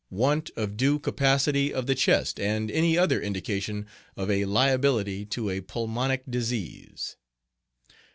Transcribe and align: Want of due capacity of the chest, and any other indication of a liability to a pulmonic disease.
Want 0.09 0.49
of 0.55 0.77
due 0.77 0.97
capacity 0.97 1.71
of 1.71 1.85
the 1.85 1.93
chest, 1.93 2.39
and 2.39 2.71
any 2.71 2.97
other 2.97 3.21
indication 3.21 3.85
of 4.17 4.31
a 4.31 4.45
liability 4.45 5.27
to 5.27 5.51
a 5.51 5.61
pulmonic 5.61 6.23
disease. 6.27 7.17